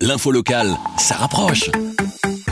[0.00, 1.72] L'info locale, ça rapproche.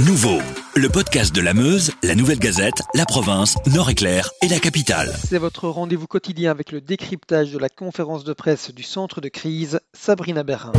[0.00, 0.42] Nouveau,
[0.76, 5.14] le podcast de la Meuse, la Nouvelle Gazette, la province, Nord-Éclair et la capitale.
[5.26, 9.30] C'est votre rendez-vous quotidien avec le décryptage de la conférence de presse du centre de
[9.30, 10.72] crise, Sabrina Berrin.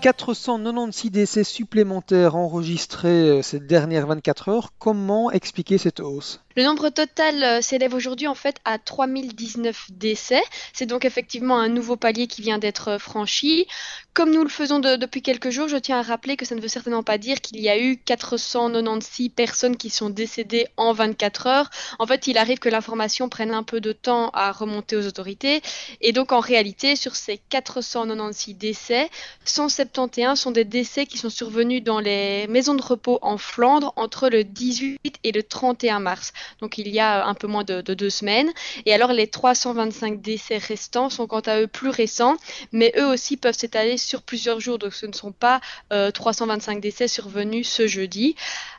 [0.00, 4.70] 496 décès supplémentaires enregistrés euh, ces dernières 24 heures.
[4.80, 6.41] Comment expliquer cette hausse?
[6.56, 10.42] Le nombre total euh, s'élève aujourd'hui en fait à 3019 décès.
[10.72, 13.66] C'est donc effectivement un nouveau palier qui vient d'être euh, franchi.
[14.14, 16.68] Comme nous le faisons depuis quelques jours, je tiens à rappeler que ça ne veut
[16.68, 21.70] certainement pas dire qu'il y a eu 496 personnes qui sont décédées en 24 heures.
[21.98, 25.62] En fait, il arrive que l'information prenne un peu de temps à remonter aux autorités.
[26.02, 29.08] Et donc en réalité, sur ces 496 décès,
[29.46, 34.28] 171 sont des décès qui sont survenus dans les maisons de repos en Flandre entre
[34.28, 38.10] le 18 et le 31 mars donc il y a un peu moins de, deux
[38.10, 38.50] semaines.
[38.86, 42.36] Et alors les 325 décès restants sont quant à eux plus récents,
[42.72, 45.60] mais eux aussi peuvent s'étaler sur plusieurs jours, donc ce ne sont pas
[45.90, 48.34] 325 euh, décès survenus ce jeudi.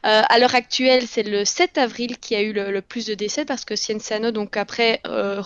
[0.05, 3.45] Euh, à l'heure actuelle, c'est le 7 avril qui a eu le, plus de décès
[3.45, 5.41] parce que Cienzano, donc après, euh,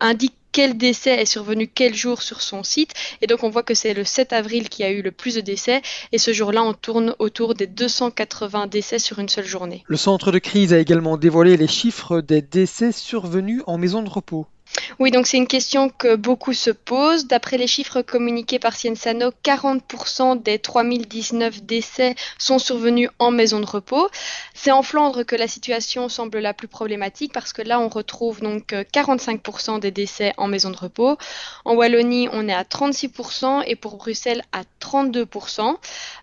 [0.00, 2.92] indique quel décès est survenu quel jour sur son site.
[3.22, 5.40] Et donc on voit que c'est le 7 avril qui a eu le plus de
[5.40, 5.82] décès.
[6.12, 9.84] Et ce jour-là, on tourne autour des 280 décès sur une seule journée.
[9.86, 14.10] Le centre de crise a également dévoilé les chiffres des décès survenus en maison de
[14.10, 14.46] repos.
[14.98, 17.26] Oui, donc c'est une question que beaucoup se posent.
[17.26, 23.66] D'après les chiffres communiqués par Cienzano, 40% des 3019 décès sont survenus en maison de
[23.66, 24.08] repos.
[24.54, 28.40] C'est en Flandre que la situation semble la plus problématique parce que là, on retrouve
[28.40, 31.16] donc 45% des décès en maison de repos.
[31.64, 35.76] En Wallonie, on est à 36% et pour Bruxelles à 32%.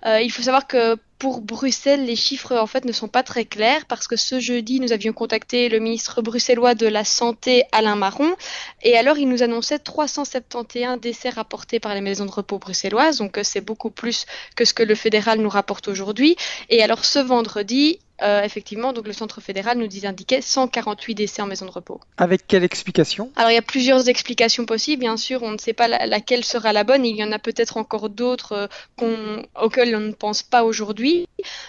[0.06, 3.46] Euh, il faut savoir que pour Bruxelles, les chiffres en fait ne sont pas très
[3.46, 7.96] clairs parce que ce jeudi, nous avions contacté le ministre bruxellois de la Santé, Alain
[7.96, 8.36] Marron,
[8.84, 13.38] et alors il nous annonçait 371 décès rapportés par les maisons de repos bruxelloises, donc
[13.38, 16.36] euh, c'est beaucoup plus que ce que le fédéral nous rapporte aujourd'hui.
[16.70, 21.46] Et alors ce vendredi, euh, effectivement, donc le centre fédéral nous indiquait 148 décès en
[21.46, 22.00] maison de repos.
[22.18, 23.32] Avec quelle explication?
[23.36, 26.74] Alors il y a plusieurs explications possibles, bien sûr, on ne sait pas laquelle sera
[26.74, 28.70] la bonne, il y en a peut-être encore d'autres
[29.02, 31.28] euh, auxquelles on ne pense pas aujourd'hui.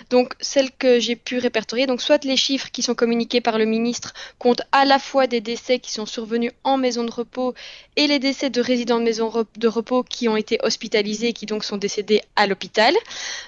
[0.08, 3.66] Donc celles que j'ai pu répertorier, donc soit les chiffres qui sont communiqués par le
[3.66, 7.54] ministre comptent à la fois des décès qui sont survenus en maison de repos
[7.96, 11.46] et les décès de résidents de maison de repos qui ont été hospitalisés et qui
[11.46, 12.94] donc sont décédés à l'hôpital.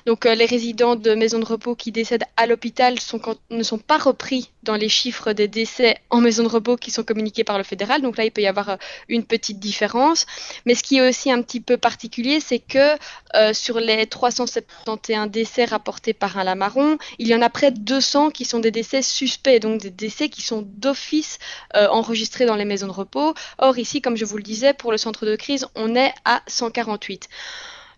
[0.06, 3.98] Donc euh, les résidents de maison de repos qui décèdent à l'hôpital ne sont pas
[3.98, 7.64] repris dans les chiffres des décès en maison de repos qui sont communiqués par le
[7.64, 8.02] fédéral.
[8.02, 8.76] Donc là, il peut y avoir euh,
[9.08, 10.26] une petite différence.
[10.66, 12.96] Mais ce qui est aussi un petit peu particulier, c'est que
[13.36, 17.78] euh, sur les 371 décès rapportés par un Lamaron, il y en a près de
[17.78, 21.38] 200 qui sont des décès suspects, donc des décès qui sont d'office
[21.76, 23.34] euh, enregistrés dans les maisons de repos.
[23.58, 26.42] Or, ici, comme je vous le disais, pour le centre de crise, on est à
[26.46, 27.28] 148.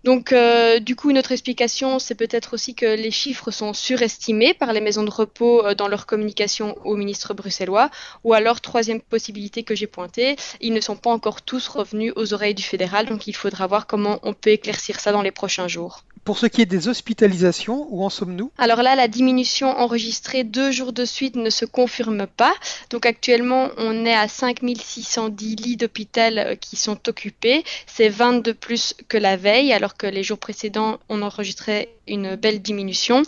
[0.05, 4.53] Donc, euh, du coup, une autre explication, c'est peut-être aussi que les chiffres sont surestimés
[4.53, 7.89] par les maisons de repos euh, dans leur communication au ministre bruxellois.
[8.25, 12.35] Ou alors, troisième possibilité que j'ai pointée, ils ne sont pas encore tous revenus aux
[12.35, 13.07] oreilles du fédéral.
[13.07, 16.03] Donc, il faudra voir comment on peut éclaircir ça dans les prochains jours.
[16.25, 18.53] Pour ce qui est des hospitalisations, où en sommes-nous?
[18.57, 22.55] Alors là, la diminution enregistrée deux jours de suite ne se confirme pas.
[22.91, 27.65] Donc actuellement, on est à 5610 lits d'hôpital euh, qui sont occupés.
[27.87, 32.37] C'est 20 de plus que la veille, alors que les jours précédents, on enregistrait une
[32.37, 33.23] belle diminution.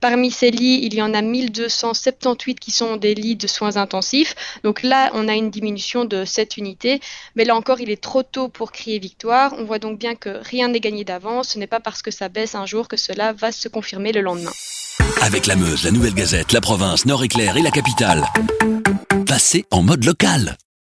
[0.00, 4.34] Parmi ces lits, il y en a 1278 qui sont des lits de soins intensifs.
[4.64, 7.00] Donc là, on a une diminution de 7 unités.
[7.36, 9.54] Mais là encore, il est trop tôt pour crier victoire.
[9.58, 11.50] On voit donc bien que rien n'est gagné d'avance.
[11.50, 14.20] Ce n'est pas parce que ça baisse un jour que cela va se confirmer le
[14.20, 14.52] lendemain.
[15.22, 18.24] Avec la Meuse, la Nouvelle Gazette, la province, Nord-Éclair et la capitale.
[19.26, 20.56] Passez en mode local.